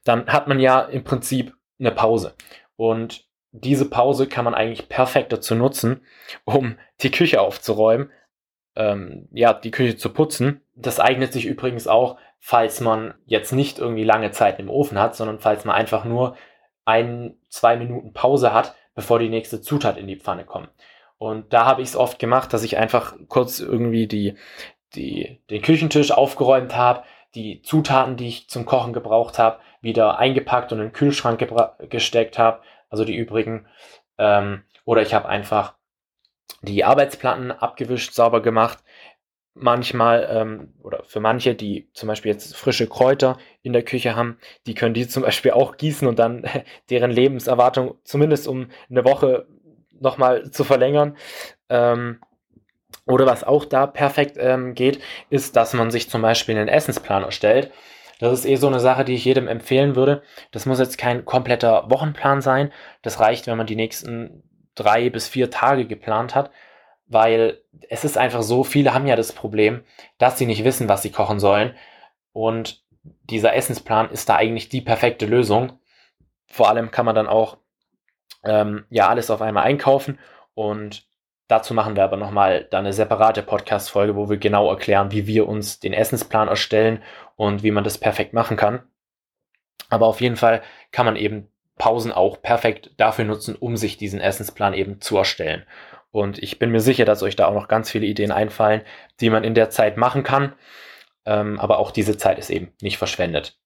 Dann 0.03 0.27
hat 0.27 0.49
man 0.49 0.59
ja 0.59 0.81
im 0.81 1.05
Prinzip 1.05 1.53
eine 1.79 1.91
Pause. 1.91 2.33
Und 2.75 3.23
diese 3.51 3.89
Pause 3.89 4.27
kann 4.27 4.43
man 4.43 4.55
eigentlich 4.55 4.89
perfekt 4.89 5.31
dazu 5.31 5.55
nutzen, 5.55 6.01
um 6.43 6.77
die 6.99 7.11
Küche 7.11 7.39
aufzuräumen, 7.39 8.11
ähm, 8.77 9.27
ja, 9.31 9.53
die 9.53 9.71
Küche 9.71 9.97
zu 9.97 10.13
putzen. 10.13 10.61
Das 10.75 10.99
eignet 10.99 11.33
sich 11.33 11.45
übrigens 11.45 11.87
auch, 11.87 12.17
falls 12.39 12.79
man 12.79 13.15
jetzt 13.25 13.51
nicht 13.51 13.79
irgendwie 13.79 14.03
lange 14.03 14.31
Zeit 14.31 14.59
im 14.59 14.69
Ofen 14.69 14.99
hat, 14.99 15.15
sondern 15.15 15.39
falls 15.39 15.65
man 15.65 15.75
einfach 15.75 16.05
nur 16.05 16.35
ein, 16.85 17.35
zwei 17.49 17.75
Minuten 17.75 18.13
Pause 18.13 18.53
hat, 18.53 18.75
bevor 18.95 19.19
die 19.19 19.29
nächste 19.29 19.61
Zutat 19.61 19.97
in 19.97 20.07
die 20.07 20.15
Pfanne 20.15 20.45
kommt. 20.45 20.69
Und 21.17 21.51
da 21.51 21.65
habe 21.65 21.81
ich 21.81 21.89
es 21.89 21.95
oft 21.95 22.19
gemacht, 22.19 22.53
dass 22.53 22.63
ich 22.63 22.77
einfach 22.77 23.15
kurz 23.27 23.59
irgendwie 23.59 24.07
die, 24.07 24.35
die, 24.93 25.41
den 25.49 25.63
Küchentisch 25.63 26.11
aufgeräumt 26.11 26.75
habe, 26.75 27.03
die 27.33 27.61
Zutaten, 27.63 28.15
die 28.15 28.27
ich 28.27 28.47
zum 28.47 28.65
Kochen 28.65 28.93
gebraucht 28.93 29.39
habe, 29.39 29.59
wieder 29.81 30.19
eingepackt 30.19 30.71
und 30.71 30.79
in 30.79 30.87
den 30.87 30.93
Kühlschrank 30.93 31.43
gesteckt 31.89 32.37
habe, 32.37 32.61
also 32.89 33.03
die 33.03 33.15
übrigen. 33.15 33.65
Ähm, 34.19 34.63
oder 34.85 35.01
ich 35.01 35.13
habe 35.13 35.27
einfach 35.27 35.73
die 36.61 36.83
Arbeitsplatten 36.83 37.51
abgewischt, 37.51 38.13
sauber 38.13 38.41
gemacht, 38.41 38.79
manchmal 39.59 40.27
ähm, 40.31 40.73
oder 40.83 41.03
für 41.05 41.19
manche, 41.19 41.55
die 41.55 41.89
zum 41.93 42.07
Beispiel 42.07 42.31
jetzt 42.31 42.55
frische 42.55 42.87
Kräuter 42.87 43.37
in 43.63 43.73
der 43.73 43.83
Küche 43.83 44.15
haben, 44.15 44.37
die 44.65 44.75
können 44.75 44.93
die 44.93 45.07
zum 45.07 45.23
Beispiel 45.23 45.51
auch 45.51 45.77
gießen 45.77 46.07
und 46.07 46.19
dann 46.19 46.45
deren 46.89 47.11
Lebenserwartung 47.11 47.95
zumindest 48.03 48.47
um 48.47 48.67
eine 48.89 49.03
Woche 49.03 49.47
nochmal 49.99 50.51
zu 50.51 50.63
verlängern. 50.63 51.17
Ähm, 51.69 52.19
oder 53.05 53.25
was 53.25 53.43
auch 53.43 53.65
da 53.65 53.87
perfekt 53.87 54.37
ähm, 54.37 54.73
geht, 54.73 54.99
ist, 55.29 55.55
dass 55.55 55.73
man 55.73 55.91
sich 55.91 56.09
zum 56.09 56.21
Beispiel 56.21 56.57
einen 56.57 56.67
Essensplan 56.67 57.23
erstellt. 57.23 57.71
Das 58.19 58.33
ist 58.33 58.45
eh 58.45 58.55
so 58.55 58.67
eine 58.67 58.79
Sache, 58.79 59.05
die 59.05 59.13
ich 59.13 59.25
jedem 59.25 59.47
empfehlen 59.47 59.95
würde. 59.95 60.23
Das 60.51 60.65
muss 60.65 60.79
jetzt 60.79 60.97
kein 60.97 61.23
kompletter 61.23 61.89
Wochenplan 61.89 62.41
sein. 62.41 62.71
Das 63.01 63.19
reicht, 63.19 63.47
wenn 63.47 63.57
man 63.57 63.67
die 63.67 63.75
nächsten 63.75 64.43
drei 64.77 65.09
bis 65.09 65.27
vier 65.27 65.49
Tage 65.49 65.85
geplant 65.85 66.35
hat 66.35 66.51
weil 67.07 67.61
es 67.89 68.03
ist 68.03 68.17
einfach 68.17 68.41
so, 68.41 68.63
viele 68.63 68.93
haben 68.93 69.07
ja 69.07 69.15
das 69.15 69.31
Problem, 69.31 69.83
dass 70.17 70.37
sie 70.37 70.45
nicht 70.45 70.63
wissen, 70.63 70.89
was 70.89 71.01
sie 71.01 71.11
kochen 71.11 71.39
sollen. 71.39 71.75
Und 72.33 72.83
dieser 73.01 73.55
Essensplan 73.55 74.11
ist 74.11 74.29
da 74.29 74.35
eigentlich 74.35 74.69
die 74.69 74.81
perfekte 74.81 75.25
Lösung. 75.25 75.79
Vor 76.47 76.69
allem 76.69 76.91
kann 76.91 77.05
man 77.05 77.15
dann 77.15 77.27
auch 77.27 77.57
ähm, 78.43 78.85
ja 78.89 79.07
alles 79.07 79.31
auf 79.31 79.41
einmal 79.41 79.63
einkaufen 79.63 80.19
und 80.53 81.07
dazu 81.47 81.73
machen 81.73 81.95
wir 81.95 82.03
aber 82.03 82.17
nochmal 82.17 82.65
dann 82.65 82.85
eine 82.85 82.93
separate 82.93 83.41
Podcast-Folge, 83.41 84.15
wo 84.15 84.29
wir 84.29 84.37
genau 84.37 84.69
erklären, 84.69 85.11
wie 85.11 85.27
wir 85.27 85.47
uns 85.47 85.79
den 85.79 85.93
Essensplan 85.93 86.49
erstellen 86.49 87.01
und 87.35 87.63
wie 87.63 87.71
man 87.71 87.83
das 87.83 87.97
perfekt 87.97 88.33
machen 88.33 88.57
kann. 88.57 88.83
Aber 89.89 90.07
auf 90.07 90.19
jeden 90.19 90.35
Fall 90.35 90.61
kann 90.91 91.05
man 91.05 91.15
eben 91.15 91.49
Pausen 91.77 92.11
auch 92.11 92.41
perfekt 92.41 92.91
dafür 92.97 93.25
nutzen, 93.25 93.55
um 93.55 93.77
sich 93.77 93.97
diesen 93.97 94.19
Essensplan 94.19 94.73
eben 94.73 95.01
zu 95.01 95.17
erstellen. 95.17 95.63
Und 96.11 96.41
ich 96.41 96.59
bin 96.59 96.71
mir 96.71 96.79
sicher, 96.79 97.05
dass 97.05 97.23
euch 97.23 97.35
da 97.35 97.47
auch 97.47 97.53
noch 97.53 97.67
ganz 97.67 97.91
viele 97.91 98.05
Ideen 98.05 98.31
einfallen, 98.31 98.81
die 99.19 99.29
man 99.29 99.43
in 99.43 99.53
der 99.53 99.69
Zeit 99.69 99.97
machen 99.97 100.23
kann. 100.23 100.53
Ähm, 101.25 101.59
aber 101.59 101.79
auch 101.79 101.91
diese 101.91 102.17
Zeit 102.17 102.39
ist 102.39 102.49
eben 102.49 102.73
nicht 102.81 102.97
verschwendet. 102.97 103.57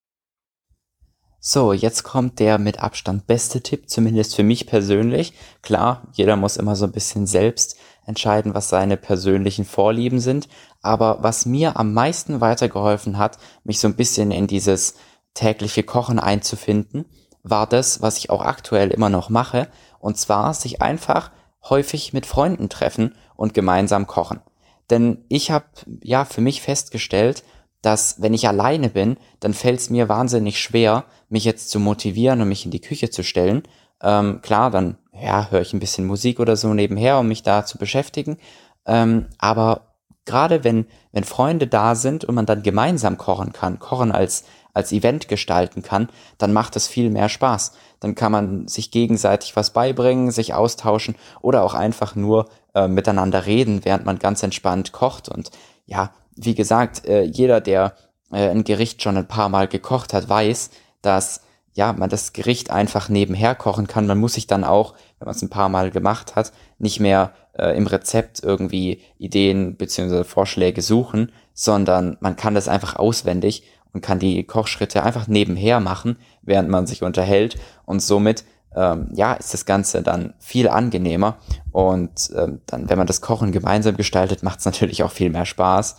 So, 1.39 1.73
jetzt 1.73 2.03
kommt 2.03 2.39
der 2.39 2.59
mit 2.59 2.83
Abstand 2.83 3.25
beste 3.25 3.61
Tipp, 3.61 3.89
zumindest 3.89 4.35
für 4.35 4.43
mich 4.43 4.67
persönlich. 4.67 5.33
Klar, 5.63 6.07
jeder 6.13 6.35
muss 6.35 6.57
immer 6.57 6.75
so 6.75 6.85
ein 6.85 6.91
bisschen 6.91 7.25
selbst 7.25 7.79
entscheiden, 8.05 8.53
was 8.53 8.69
seine 8.69 8.97
persönlichen 8.97 9.65
Vorlieben 9.65 10.19
sind. 10.19 10.49
Aber 10.81 11.19
was 11.21 11.45
mir 11.45 11.77
am 11.77 11.93
meisten 11.93 12.41
weitergeholfen 12.41 13.17
hat, 13.17 13.37
mich 13.63 13.79
so 13.79 13.87
ein 13.87 13.95
bisschen 13.95 14.31
in 14.31 14.47
dieses 14.47 14.95
tägliche 15.33 15.83
Kochen 15.83 16.19
einzufinden, 16.19 17.05
war 17.43 17.67
das, 17.67 18.01
was 18.01 18.17
ich 18.17 18.29
auch 18.29 18.41
aktuell 18.41 18.89
immer 18.91 19.09
noch 19.09 19.29
mache. 19.29 19.67
Und 19.99 20.17
zwar 20.17 20.53
sich 20.53 20.81
einfach 20.81 21.31
häufig 21.69 22.13
mit 22.13 22.25
Freunden 22.25 22.69
treffen 22.69 23.15
und 23.35 23.53
gemeinsam 23.53 24.07
kochen. 24.07 24.41
Denn 24.89 25.23
ich 25.29 25.51
habe 25.51 25.65
ja 26.01 26.25
für 26.25 26.41
mich 26.41 26.61
festgestellt, 26.61 27.43
dass 27.81 28.21
wenn 28.21 28.33
ich 28.33 28.47
alleine 28.47 28.89
bin, 28.89 29.17
dann 29.39 29.53
fällt 29.53 29.79
es 29.79 29.89
mir 29.89 30.09
wahnsinnig 30.09 30.59
schwer, 30.59 31.05
mich 31.29 31.45
jetzt 31.45 31.69
zu 31.69 31.79
motivieren 31.79 32.41
und 32.41 32.49
mich 32.49 32.65
in 32.65 32.71
die 32.71 32.81
Küche 32.81 33.09
zu 33.09 33.23
stellen. 33.23 33.63
Ähm, 34.01 34.41
klar, 34.41 34.69
dann 34.69 34.97
ja, 35.13 35.49
höre 35.49 35.61
ich 35.61 35.73
ein 35.73 35.79
bisschen 35.79 36.05
Musik 36.05 36.39
oder 36.39 36.55
so 36.55 36.73
nebenher, 36.73 37.19
um 37.19 37.27
mich 37.27 37.43
da 37.43 37.65
zu 37.65 37.77
beschäftigen. 37.77 38.37
Ähm, 38.85 39.27
aber 39.37 39.95
gerade 40.25 40.63
wenn, 40.63 40.85
wenn 41.11 41.23
Freunde 41.23 41.67
da 41.67 41.95
sind 41.95 42.25
und 42.25 42.35
man 42.35 42.45
dann 42.45 42.63
gemeinsam 42.63 43.17
kochen 43.17 43.53
kann, 43.53 43.79
kochen 43.79 44.11
als, 44.11 44.45
als 44.73 44.91
Event 44.91 45.27
gestalten 45.27 45.81
kann, 45.81 46.09
dann 46.37 46.53
macht 46.53 46.75
es 46.75 46.87
viel 46.87 47.09
mehr 47.09 47.29
Spaß. 47.29 47.73
Dann 47.99 48.15
kann 48.15 48.31
man 48.31 48.67
sich 48.67 48.91
gegenseitig 48.91 49.55
was 49.55 49.71
beibringen, 49.71 50.31
sich 50.31 50.53
austauschen 50.53 51.15
oder 51.41 51.63
auch 51.63 51.73
einfach 51.73 52.15
nur 52.15 52.49
äh, 52.73 52.87
miteinander 52.87 53.45
reden, 53.45 53.83
während 53.83 54.05
man 54.05 54.19
ganz 54.19 54.43
entspannt 54.43 54.91
kocht. 54.91 55.29
Und 55.29 55.51
ja, 55.85 56.11
wie 56.35 56.55
gesagt, 56.55 57.05
äh, 57.05 57.23
jeder, 57.23 57.61
der 57.61 57.95
äh, 58.31 58.49
ein 58.49 58.63
Gericht 58.63 59.01
schon 59.01 59.17
ein 59.17 59.27
paar 59.27 59.49
Mal 59.49 59.67
gekocht 59.67 60.13
hat, 60.13 60.29
weiß, 60.29 60.71
dass 61.01 61.41
ja, 61.73 61.93
man 61.93 62.09
das 62.09 62.33
Gericht 62.33 62.69
einfach 62.69 63.07
nebenher 63.09 63.55
kochen 63.55 63.87
kann. 63.87 64.07
Man 64.07 64.19
muss 64.19 64.33
sich 64.33 64.47
dann 64.47 64.63
auch, 64.63 64.93
wenn 65.19 65.25
man 65.25 65.35
es 65.35 65.41
ein 65.41 65.49
paar 65.49 65.69
Mal 65.69 65.91
gemacht 65.91 66.35
hat, 66.35 66.51
nicht 66.79 66.99
mehr 66.99 67.33
äh, 67.53 67.75
im 67.77 67.87
Rezept 67.87 68.43
irgendwie 68.43 69.01
Ideen 69.17 69.77
beziehungsweise 69.77 70.25
Vorschläge 70.25 70.81
suchen, 70.81 71.31
sondern 71.53 72.17
man 72.19 72.35
kann 72.35 72.55
das 72.55 72.67
einfach 72.67 72.95
auswendig 72.97 73.63
und 73.93 74.01
kann 74.01 74.19
die 74.19 74.43
Kochschritte 74.43 75.03
einfach 75.03 75.27
nebenher 75.27 75.79
machen, 75.79 76.17
während 76.41 76.69
man 76.69 76.87
sich 76.87 77.03
unterhält. 77.03 77.57
Und 77.85 78.01
somit 78.01 78.45
ähm, 78.75 79.09
ja, 79.13 79.33
ist 79.33 79.53
das 79.53 79.65
Ganze 79.65 80.01
dann 80.01 80.33
viel 80.39 80.69
angenehmer. 80.69 81.37
Und 81.71 82.31
ähm, 82.37 82.61
dann, 82.65 82.89
wenn 82.89 82.97
man 82.97 83.07
das 83.07 83.21
Kochen 83.21 83.51
gemeinsam 83.51 83.97
gestaltet, 83.97 84.43
macht 84.43 84.59
es 84.59 84.65
natürlich 84.65 85.03
auch 85.03 85.11
viel 85.11 85.29
mehr 85.29 85.45
Spaß. 85.45 85.97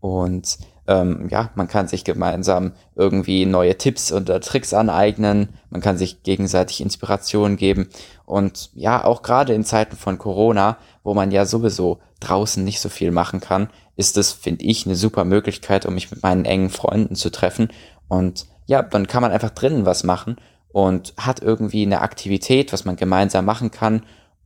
Und 0.00 0.58
ähm, 0.86 1.28
ja, 1.30 1.50
man 1.54 1.68
kann 1.68 1.86
sich 1.86 2.02
gemeinsam 2.02 2.72
irgendwie 2.96 3.44
neue 3.44 3.76
Tipps 3.76 4.10
und 4.10 4.26
Tricks 4.26 4.72
aneignen, 4.72 5.50
man 5.70 5.82
kann 5.82 5.98
sich 5.98 6.22
gegenseitig 6.22 6.80
Inspiration 6.80 7.56
geben. 7.56 7.88
Und 8.24 8.70
ja, 8.74 9.04
auch 9.04 9.22
gerade 9.22 9.52
in 9.52 9.64
Zeiten 9.64 9.96
von 9.96 10.18
Corona, 10.18 10.78
wo 11.08 11.14
man 11.14 11.30
ja 11.30 11.46
sowieso 11.46 12.00
draußen 12.20 12.62
nicht 12.62 12.80
so 12.80 12.90
viel 12.90 13.10
machen 13.12 13.40
kann, 13.40 13.70
ist 13.96 14.18
es, 14.18 14.30
finde 14.30 14.66
ich, 14.66 14.84
eine 14.84 14.94
super 14.94 15.24
Möglichkeit, 15.24 15.86
um 15.86 15.94
mich 15.94 16.10
mit 16.10 16.22
meinen 16.22 16.44
engen 16.44 16.68
Freunden 16.68 17.14
zu 17.14 17.30
treffen 17.30 17.70
und 18.08 18.46
ja, 18.66 18.82
dann 18.82 19.06
kann 19.06 19.22
man 19.22 19.32
einfach 19.32 19.48
drinnen 19.48 19.86
was 19.86 20.04
machen 20.04 20.36
und 20.68 21.14
hat 21.16 21.40
irgendwie 21.40 21.86
eine 21.86 22.02
Aktivität, 22.02 22.74
was 22.74 22.84
man 22.84 22.96
gemeinsam 22.96 23.46
machen 23.46 23.70
kann 23.70 24.02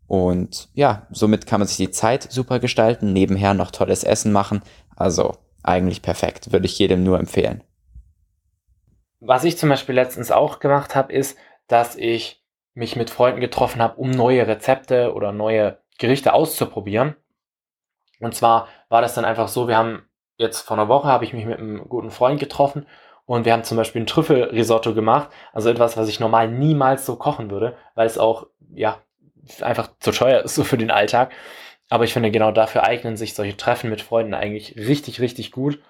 und 0.07 0.69
ja, 0.73 1.09
somit 1.11 1.49
kann 1.49 1.59
man 1.59 1.67
sich 1.67 1.79
die 1.79 1.91
Zeit 1.91 2.31
super 2.31 2.61
gestalten, 2.61 3.13
nebenher 3.13 3.55
noch 3.55 3.73
tolles 3.73 4.05
Essen 4.05 4.31
machen. 4.31 4.63
Also 4.95 5.35
eigentlich 5.65 6.01
perfekt, 6.01 6.53
würde 6.53 6.67
ich 6.67 6.79
jedem 6.79 7.03
nur 7.03 7.19
empfehlen. 7.19 7.65
Was 9.19 9.43
ich 9.43 9.59
zum 9.59 9.69
Beispiel 9.69 9.97
letztens 9.97 10.31
auch 10.31 10.61
gemacht 10.61 10.95
habe, 10.95 11.13
ist, 11.13 11.37
dass 11.67 11.97
ich 11.97 12.45
mich 12.75 12.95
mit 12.95 13.11
Freunden 13.11 13.41
getroffen 13.41 13.83
habe, 13.83 13.97
um 13.97 14.11
neue 14.11 14.47
Rezepte 14.47 15.13
oder 15.15 15.33
neue 15.33 15.82
Gerichte 16.03 16.35
auszuprobieren. 16.35 17.17
Und 18.21 18.35
zwar 18.35 18.69
war 18.89 19.01
das 19.01 19.15
dann 19.15 19.25
einfach 19.25 19.49
so, 19.49 19.69
wir 19.69 19.77
haben 19.77 20.09
jetzt 20.37 20.61
vor 20.61 20.77
einer 20.77 20.89
Woche 20.89 21.09
habe 21.09 21.25
ich 21.25 21.33
mich 21.33 21.47
mit 21.47 21.59
einem 21.59 21.89
guten 21.89 22.11
Freund 22.11 22.39
getroffen 22.41 22.87
und 23.25 23.45
wir 23.45 23.53
haben 23.53 23.65
zum 23.65 23.77
Beispiel 23.77 24.03
ein 24.03 24.07
Trüffelrisotto 24.07 24.95
gemacht, 24.95 25.31
also 25.53 25.71
etwas, 25.71 25.97
was 25.97 26.09
ich 26.09 26.21
normal 26.21 26.49
niemals 26.49 27.07
so 27.07 27.17
kochen 27.17 27.51
würde, 27.51 27.77
weil 27.95 28.07
es 28.07 28.19
auch 28.19 28.49
ja 28.75 28.99
einfach 29.61 29.91
zu 30.01 30.11
teuer 30.11 30.43
ist 30.43 30.55
so 30.57 30.65
für 30.65 30.77
den 30.77 30.91
Alltag. 30.91 31.33
Aber 31.89 32.05
ich 32.05 32.13
finde, 32.13 32.31
genau 32.31 32.53
dafür 32.53 32.85
eignen 32.85 33.17
sich 33.17 33.35
solche 33.35 33.57
Treffen 33.57 33.91
mit 33.91 34.03
Freunden 34.03 34.35
eigentlich 34.35 34.77
richtig, 34.77 35.21
richtig 35.21 35.53
gut, 35.53 35.81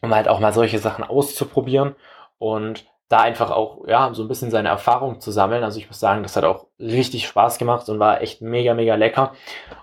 um 0.00 0.14
halt 0.14 0.26
auch 0.26 0.40
mal 0.40 0.52
solche 0.52 0.78
Sachen 0.78 1.04
auszuprobieren 1.04 1.94
und 2.38 2.86
da 3.08 3.20
einfach 3.20 3.50
auch, 3.50 3.86
ja, 3.86 4.12
so 4.14 4.22
ein 4.22 4.28
bisschen 4.28 4.50
seine 4.50 4.68
Erfahrung 4.68 5.20
zu 5.20 5.30
sammeln. 5.30 5.62
Also 5.62 5.78
ich 5.78 5.86
muss 5.86 6.00
sagen, 6.00 6.22
das 6.22 6.36
hat 6.36 6.44
auch 6.44 6.66
richtig 6.78 7.26
Spaß 7.26 7.58
gemacht 7.58 7.88
und 7.88 8.00
war 8.00 8.20
echt 8.20 8.42
mega, 8.42 8.74
mega 8.74 8.96
lecker. 8.96 9.32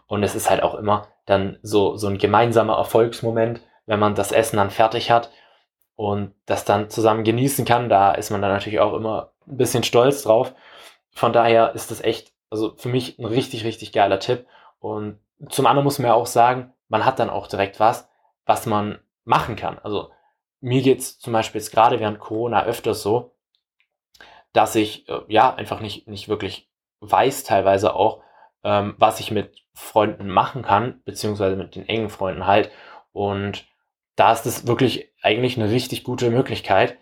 Und 0.07 0.23
es 0.23 0.35
ist 0.35 0.49
halt 0.49 0.61
auch 0.61 0.75
immer 0.75 1.07
dann 1.25 1.57
so, 1.61 1.95
so 1.95 2.07
ein 2.07 2.17
gemeinsamer 2.17 2.77
Erfolgsmoment, 2.77 3.61
wenn 3.85 3.99
man 3.99 4.15
das 4.15 4.31
Essen 4.31 4.57
dann 4.57 4.71
fertig 4.71 5.09
hat 5.09 5.31
und 5.95 6.33
das 6.45 6.65
dann 6.65 6.89
zusammen 6.89 7.23
genießen 7.23 7.63
kann. 7.65 7.87
Da 7.87 8.11
ist 8.11 8.29
man 8.29 8.41
dann 8.41 8.51
natürlich 8.51 8.81
auch 8.81 8.93
immer 8.93 9.31
ein 9.47 9.57
bisschen 9.57 9.83
stolz 9.83 10.23
drauf. 10.23 10.53
Von 11.11 11.31
daher 11.31 11.73
ist 11.75 11.91
das 11.91 12.01
echt, 12.01 12.33
also 12.49 12.73
für 12.75 12.89
mich 12.89 13.19
ein 13.19 13.25
richtig, 13.25 13.63
richtig 13.63 13.93
geiler 13.93 14.19
Tipp. 14.19 14.45
Und 14.79 15.19
zum 15.49 15.65
anderen 15.65 15.85
muss 15.85 15.99
man 15.99 16.07
ja 16.07 16.13
auch 16.13 16.25
sagen, 16.25 16.73
man 16.89 17.05
hat 17.05 17.19
dann 17.19 17.29
auch 17.29 17.47
direkt 17.47 17.79
was, 17.79 18.09
was 18.45 18.65
man 18.65 18.99
machen 19.23 19.55
kann. 19.55 19.79
Also 19.79 20.09
mir 20.63 20.81
geht's 20.81 21.19
zum 21.19 21.33
Beispiel 21.33 21.59
jetzt 21.59 21.71
gerade 21.71 21.99
während 21.99 22.19
Corona 22.19 22.63
öfters 22.63 23.03
so, 23.03 23.35
dass 24.53 24.75
ich 24.75 25.07
äh, 25.09 25.19
ja 25.27 25.53
einfach 25.53 25.81
nicht, 25.81 26.07
nicht 26.07 26.29
wirklich 26.29 26.69
weiß, 27.01 27.43
teilweise 27.43 27.93
auch, 27.95 28.21
ähm, 28.63 28.95
was 28.97 29.19
ich 29.19 29.29
mit 29.29 29.61
Freunden 29.73 30.29
machen 30.29 30.61
kann, 30.61 31.01
beziehungsweise 31.03 31.57
mit 31.57 31.75
den 31.75 31.87
engen 31.87 32.09
Freunden 32.09 32.47
halt. 32.47 32.71
Und 33.11 33.65
da 34.15 34.31
ist 34.31 34.45
es 34.45 34.65
wirklich 34.65 35.11
eigentlich 35.21 35.59
eine 35.59 35.69
richtig 35.69 36.03
gute 36.03 36.29
Möglichkeit, 36.29 36.97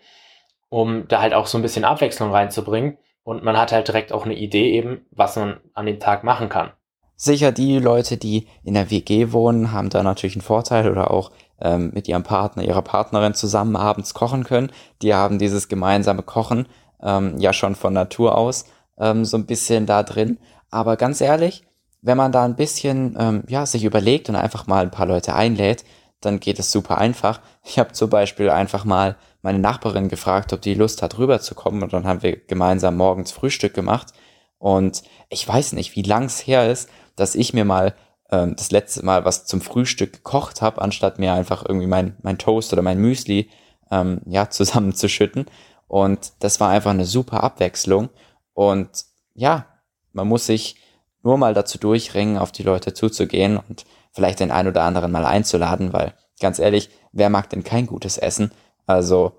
um 0.68 1.06
da 1.06 1.20
halt 1.20 1.34
auch 1.34 1.46
so 1.46 1.56
ein 1.56 1.62
bisschen 1.62 1.84
Abwechslung 1.84 2.32
reinzubringen. 2.32 2.98
Und 3.22 3.44
man 3.44 3.56
hat 3.56 3.70
halt 3.70 3.86
direkt 3.86 4.12
auch 4.12 4.24
eine 4.24 4.34
Idee 4.34 4.72
eben, 4.72 5.06
was 5.12 5.36
man 5.36 5.60
an 5.74 5.86
dem 5.86 6.00
Tag 6.00 6.24
machen 6.24 6.48
kann. 6.48 6.72
Sicher, 7.14 7.52
die 7.52 7.78
Leute, 7.78 8.16
die 8.16 8.48
in 8.64 8.74
der 8.74 8.90
WG 8.90 9.30
wohnen, 9.30 9.70
haben 9.70 9.90
da 9.90 10.02
natürlich 10.02 10.34
einen 10.34 10.42
Vorteil 10.42 10.90
oder 10.90 11.12
auch 11.12 11.30
ähm, 11.62 11.90
mit 11.94 12.08
ihrem 12.08 12.22
Partner, 12.22 12.62
ihrer 12.62 12.82
Partnerin 12.82 13.34
zusammen 13.34 13.76
abends 13.76 14.14
kochen 14.14 14.44
können. 14.44 14.70
Die 15.00 15.14
haben 15.14 15.38
dieses 15.38 15.68
gemeinsame 15.68 16.22
Kochen 16.22 16.66
ähm, 17.02 17.38
ja 17.38 17.52
schon 17.52 17.74
von 17.74 17.92
Natur 17.92 18.36
aus 18.36 18.66
ähm, 18.98 19.24
so 19.24 19.36
ein 19.36 19.46
bisschen 19.46 19.86
da 19.86 20.02
drin. 20.02 20.38
Aber 20.70 20.96
ganz 20.96 21.20
ehrlich, 21.20 21.64
wenn 22.00 22.16
man 22.16 22.32
da 22.32 22.44
ein 22.44 22.56
bisschen 22.56 23.16
ähm, 23.18 23.44
ja 23.48 23.66
sich 23.66 23.84
überlegt 23.84 24.28
und 24.28 24.36
einfach 24.36 24.66
mal 24.66 24.82
ein 24.82 24.90
paar 24.90 25.06
Leute 25.06 25.34
einlädt, 25.34 25.84
dann 26.20 26.40
geht 26.40 26.58
es 26.58 26.72
super 26.72 26.98
einfach. 26.98 27.40
Ich 27.64 27.78
habe 27.78 27.92
zum 27.92 28.10
Beispiel 28.10 28.50
einfach 28.50 28.84
mal 28.84 29.16
meine 29.42 29.58
Nachbarin 29.58 30.08
gefragt, 30.08 30.52
ob 30.52 30.62
die 30.62 30.74
Lust 30.74 31.02
hat, 31.02 31.18
rüberzukommen 31.18 31.82
und 31.82 31.92
dann 31.92 32.06
haben 32.06 32.22
wir 32.22 32.36
gemeinsam 32.36 32.96
morgens 32.96 33.32
Frühstück 33.32 33.74
gemacht. 33.74 34.12
Und 34.58 35.02
ich 35.28 35.46
weiß 35.46 35.72
nicht, 35.72 35.96
wie 35.96 36.02
lang 36.02 36.24
es 36.24 36.46
her 36.46 36.70
ist, 36.70 36.88
dass 37.16 37.34
ich 37.34 37.52
mir 37.52 37.64
mal 37.64 37.94
ähm, 38.32 38.56
das 38.56 38.72
letzte 38.72 39.04
Mal 39.04 39.24
was 39.24 39.44
zum 39.46 39.60
Frühstück 39.60 40.12
gekocht 40.12 40.62
habe, 40.62 40.82
anstatt 40.82 41.20
mir 41.20 41.34
einfach 41.34 41.64
irgendwie 41.64 41.86
mein, 41.86 42.16
mein 42.22 42.38
Toast 42.38 42.72
oder 42.72 42.82
mein 42.82 42.98
Müsli 42.98 43.50
ähm, 43.92 44.22
ja, 44.26 44.50
zusammenzuschütten. 44.50 45.46
Und 45.86 46.32
das 46.40 46.58
war 46.58 46.70
einfach 46.70 46.90
eine 46.90 47.04
super 47.04 47.44
Abwechslung. 47.44 48.08
Und 48.54 49.04
ja, 49.34 49.66
man 50.12 50.26
muss 50.26 50.46
sich 50.46 50.76
nur 51.22 51.38
mal 51.38 51.54
dazu 51.54 51.78
durchringen, 51.78 52.38
auf 52.38 52.50
die 52.50 52.64
Leute 52.64 52.94
zuzugehen 52.94 53.56
und 53.56 53.84
vielleicht 54.10 54.40
den 54.40 54.50
ein 54.50 54.66
oder 54.66 54.82
anderen 54.82 55.12
mal 55.12 55.24
einzuladen, 55.24 55.92
weil 55.92 56.14
ganz 56.40 56.58
ehrlich, 56.58 56.90
wer 57.12 57.30
mag 57.30 57.48
denn 57.50 57.62
kein 57.62 57.86
gutes 57.86 58.18
Essen? 58.18 58.50
Also 58.86 59.32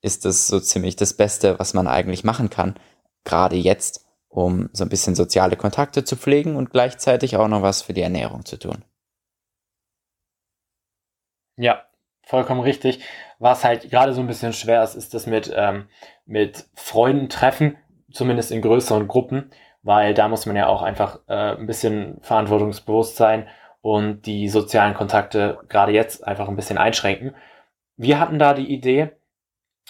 ist 0.00 0.26
es 0.26 0.48
so 0.48 0.58
ziemlich 0.60 0.96
das 0.96 1.14
Beste, 1.14 1.58
was 1.58 1.74
man 1.74 1.86
eigentlich 1.86 2.24
machen 2.24 2.50
kann, 2.50 2.74
gerade 3.24 3.56
jetzt, 3.56 4.06
um 4.28 4.68
so 4.72 4.84
ein 4.84 4.88
bisschen 4.88 5.14
soziale 5.14 5.56
Kontakte 5.56 6.04
zu 6.04 6.16
pflegen 6.16 6.56
und 6.56 6.70
gleichzeitig 6.70 7.36
auch 7.36 7.48
noch 7.48 7.62
was 7.62 7.82
für 7.82 7.92
die 7.92 8.02
Ernährung 8.02 8.44
zu 8.44 8.58
tun. 8.58 8.84
Ja, 11.56 11.82
vollkommen 12.22 12.60
richtig. 12.60 13.00
Was 13.38 13.64
halt 13.64 13.90
gerade 13.90 14.12
so 14.12 14.20
ein 14.20 14.26
bisschen 14.26 14.52
schwer 14.52 14.82
ist, 14.82 14.94
ist 14.94 15.14
das 15.14 15.26
mit, 15.26 15.52
ähm, 15.54 15.88
mit 16.26 16.68
Freunden 16.74 17.28
treffen, 17.28 17.76
zumindest 18.12 18.50
in 18.50 18.62
größeren 18.62 19.08
Gruppen, 19.08 19.50
weil 19.82 20.14
da 20.14 20.28
muss 20.28 20.46
man 20.46 20.56
ja 20.56 20.66
auch 20.66 20.82
einfach 20.82 21.20
äh, 21.26 21.56
ein 21.56 21.66
bisschen 21.66 22.18
verantwortungsbewusst 22.20 23.16
sein 23.16 23.48
und 23.80 24.22
die 24.22 24.48
sozialen 24.48 24.94
Kontakte 24.94 25.58
gerade 25.68 25.92
jetzt 25.92 26.26
einfach 26.26 26.48
ein 26.48 26.56
bisschen 26.56 26.78
einschränken. 26.78 27.34
Wir 27.96 28.20
hatten 28.20 28.38
da 28.38 28.54
die 28.54 28.72
Idee, 28.72 29.12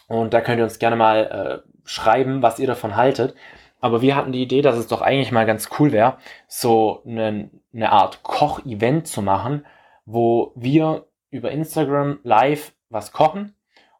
und 0.09 0.33
da 0.33 0.41
könnt 0.41 0.59
ihr 0.59 0.65
uns 0.65 0.79
gerne 0.79 0.97
mal 0.97 1.63
äh, 1.65 1.71
schreiben, 1.85 2.43
was 2.43 2.59
ihr 2.59 2.67
davon 2.67 2.97
haltet. 2.97 3.35
Aber 3.81 4.03
wir 4.03 4.17
hatten 4.17 4.33
die 4.33 4.43
Idee, 4.43 4.63
dass 4.63 4.77
es 4.77 4.89
doch 4.89 5.03
eigentlich 5.03 5.33
mal 5.33 5.47
ganz 5.47 5.69
cool 5.79 5.93
wäre, 5.93 6.19
so 6.47 7.03
eine, 7.07 7.51
eine 7.73 7.93
Art 7.93 8.23
Koch-Event 8.23 9.07
zu 9.07 9.23
machen, 9.23 9.65
wo 10.05 10.53
wir 10.57 11.07
über 11.31 11.51
Instagram 11.51 12.19
live 12.23 12.73
was 12.91 13.13
kochen 13.13 13.55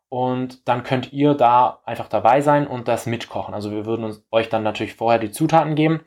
und 0.09 0.67
dann 0.67 0.83
könnt 0.83 1.13
ihr 1.13 1.35
da 1.35 1.81
einfach 1.85 2.09
dabei 2.09 2.41
sein 2.41 2.67
und 2.67 2.89
das 2.89 3.07
mitkochen. 3.07 3.55
Also 3.55 3.71
wir 3.71 3.85
würden 3.85 4.05
uns, 4.05 4.25
euch 4.31 4.49
dann 4.49 4.63
natürlich 4.63 4.95
vorher 4.95 5.19
die 5.19 5.31
Zutaten 5.31 5.75
geben 5.75 6.01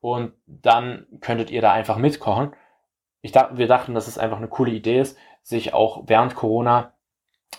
und 0.00 0.32
dann 0.46 1.06
könntet 1.20 1.50
ihr 1.50 1.62
da 1.62 1.72
einfach 1.72 1.96
mitkochen. 1.96 2.52
Ich 3.22 3.32
dachte, 3.32 3.56
wir 3.56 3.66
dachten, 3.66 3.94
dass 3.94 4.06
es 4.06 4.18
einfach 4.18 4.36
eine 4.36 4.48
coole 4.48 4.70
Idee 4.70 5.00
ist, 5.00 5.16
sich 5.42 5.72
auch 5.72 6.04
während 6.06 6.34
Corona 6.34 6.92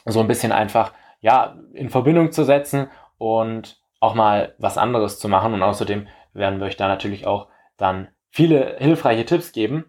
so 0.06 0.20
ein 0.20 0.28
bisschen 0.28 0.52
einfach 0.52 0.94
ja 1.22 1.58
in 1.74 1.90
Verbindung 1.90 2.32
zu 2.32 2.44
setzen 2.44 2.88
und 3.18 3.82
auch 4.00 4.14
mal 4.14 4.56
was 4.58 4.78
anderes 4.78 5.20
zu 5.20 5.28
machen. 5.28 5.54
Und 5.54 5.64
außerdem 5.64 6.08
werden 6.34 6.60
wir 6.60 6.68
euch 6.68 6.78
da 6.78 6.88
natürlich 6.88 7.28
auch 7.28 7.48
dann 7.78 8.10
viele 8.30 8.78
hilfreiche 8.80 9.26
Tipps 9.26 9.52
geben. 9.52 9.86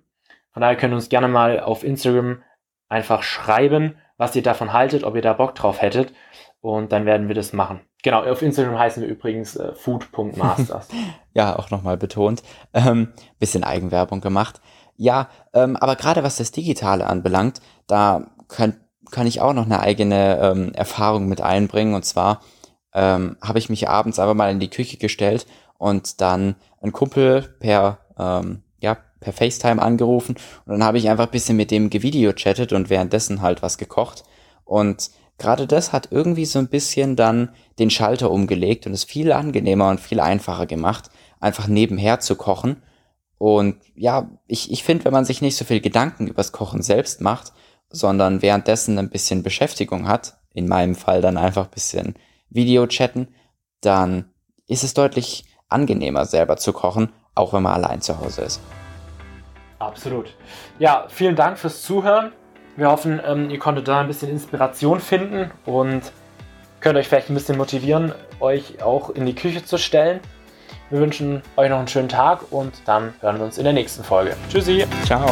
Von 0.53 0.63
daher 0.63 0.77
könnt 0.77 0.93
ihr 0.93 0.97
uns 0.97 1.09
gerne 1.09 1.29
mal 1.29 1.61
auf 1.61 1.85
Instagram 1.85 2.43
einfach 2.89 3.23
schreiben, 3.23 3.97
was 4.17 4.35
ihr 4.35 4.43
davon 4.43 4.73
haltet, 4.73 5.05
ob 5.05 5.15
ihr 5.15 5.23
da 5.23 5.33
Bock 5.33 5.55
drauf 5.55 5.81
hättet. 5.81 6.13
Und 6.61 6.93
dann 6.93 7.07
werden 7.07 7.29
wir 7.29 7.35
das 7.35 7.53
machen. 7.53 7.81
Genau, 8.03 8.23
auf 8.25 8.43
Instagram 8.43 8.79
heißen 8.79 9.03
wir 9.03 9.09
übrigens 9.09 9.57
äh, 9.57 9.75
food.masters. 9.75 10.89
ja, 11.35 11.59
auch 11.59 11.71
nochmal 11.71 11.97
betont. 11.97 12.43
Ähm, 12.75 13.13
bisschen 13.39 13.65
Eigenwerbung 13.65 14.21
gemacht. 14.21 14.61
Ja, 14.97 15.29
ähm, 15.55 15.77
aber 15.77 15.97
gerade 15.97 16.23
was 16.23 16.37
das 16.37 16.51
Digitale 16.51 17.07
anbelangt, 17.07 17.61
da 17.87 18.27
könnt, 18.49 18.77
kann 19.11 19.27
ich 19.27 19.41
auch 19.41 19.55
noch 19.55 19.65
eine 19.65 19.81
eigene 19.81 20.39
ähm, 20.43 20.73
Erfahrung 20.75 21.27
mit 21.27 21.41
einbringen. 21.41 21.95
Und 21.95 22.05
zwar 22.05 22.41
ähm, 22.95 23.37
habe 23.41 23.59
ich 23.59 23.69
mich 23.69 23.89
abends 23.89 24.19
einfach 24.19 24.35
mal 24.35 24.51
in 24.51 24.61
die 24.61 24.71
Küche 24.71 24.97
gestellt 24.97 25.47
und 25.79 26.21
dann 26.21 26.57
einen 26.81 26.93
Kumpel 26.93 27.55
per, 27.61 27.99
ähm, 28.19 28.63
ja, 28.81 28.97
per 29.21 29.33
FaceTime 29.33 29.81
angerufen 29.81 30.37
und 30.65 30.73
dann 30.73 30.85
habe 30.85 30.99
ich 30.99 31.09
einfach 31.09 31.27
ein 31.27 31.31
bisschen 31.31 31.57
mit 31.57 31.71
dem 31.71 31.91
gevideo-chattet 31.91 32.73
und 32.73 32.91
währenddessen 32.91 33.43
halt 33.43 33.63
was 33.63 33.77
gekocht. 33.79 34.25
Und 34.65 35.11
gerade 35.37 35.67
das 35.67 35.93
hat 35.93 36.09
irgendwie 36.11 36.47
so 36.47 36.59
ein 36.59 36.69
bisschen 36.69 37.17
dann 37.17 37.51
den 37.79 37.91
Schalter 37.91 38.31
umgelegt 38.31 38.87
und 38.87 38.93
es 38.93 39.05
viel 39.05 39.33
angenehmer 39.33 39.91
und 39.91 40.01
viel 40.01 40.21
einfacher 40.21 40.67
gemacht, 40.67 41.11
einfach 41.41 41.67
nebenher 41.67 42.21
zu 42.21 42.37
kochen. 42.37 42.83
Und 43.39 43.77
ja, 43.95 44.31
ich, 44.47 44.71
ich 44.71 44.85
finde, 44.85 45.07
wenn 45.07 45.13
man 45.13 45.25
sich 45.25 45.41
nicht 45.41 45.57
so 45.57 45.65
viel 45.65 45.81
Gedanken 45.81 46.27
übers 46.27 46.53
Kochen 46.53 46.83
selbst 46.83 47.21
macht, 47.21 47.53
sondern 47.91 48.43
währenddessen 48.43 48.99
ein 48.99 49.11
bisschen 49.11 49.43
Beschäftigung 49.43 50.07
hat, 50.07 50.37
in 50.53 50.69
meinem 50.69 50.95
Fall 50.95 51.21
dann 51.21 51.37
einfach 51.37 51.65
ein 51.65 51.71
bisschen 51.71 52.15
Video 52.51 52.87
chatten, 52.87 53.29
dann 53.81 54.31
ist 54.67 54.85
es 54.85 54.95
deutlich 54.95 55.45
angenehmer 55.69 56.25
selber 56.25 56.57
zu 56.57 56.73
kochen, 56.73 57.13
auch 57.35 57.53
wenn 57.53 57.63
man 57.63 57.75
allein 57.83 58.01
zu 58.01 58.21
Hause 58.21 58.43
ist. 58.43 58.61
Absolut. 59.79 60.35
Ja, 60.79 61.07
vielen 61.09 61.37
Dank 61.37 61.59
fürs 61.59 61.83
Zuhören. 61.83 62.33
Wir 62.77 62.91
hoffen, 62.91 63.21
ähm, 63.25 63.51
ihr 63.51 63.59
konntet 63.59 63.89
da 63.89 64.01
ein 64.01 64.07
bisschen 64.07 64.31
Inspiration 64.31 65.01
finden 65.01 65.51
und 65.65 66.13
könnt 66.81 66.97
euch 66.97 67.09
vielleicht 67.09 67.31
ein 67.31 67.35
bisschen 67.35 67.57
motivieren, 67.57 68.13
euch 68.41 68.83
auch 68.83 69.11
in 69.11 69.27
die 69.27 69.35
Küche 69.35 69.65
zu 69.65 69.79
stellen. 69.79 70.21
Wir 70.91 71.01
wünschen 71.01 71.43
euch 71.57 71.71
noch 71.71 71.79
einen 71.79 71.89
schönen 71.89 72.09
Tag 72.09 72.53
und 72.53 72.83
dann 72.85 73.15
hören 73.21 73.39
wir 73.39 73.45
uns 73.45 73.59
in 73.59 73.65
der 73.65 73.73
nächsten 73.73 74.03
Folge. 74.03 74.37
Tschüssi. 74.51 74.85
Ciao. 75.05 75.29